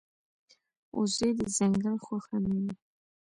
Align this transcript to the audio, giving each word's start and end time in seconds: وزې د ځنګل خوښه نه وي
وزې 0.97 1.29
د 1.37 1.39
ځنګل 1.55 1.95
خوښه 2.05 2.37
نه 2.43 2.53
وي 2.61 2.71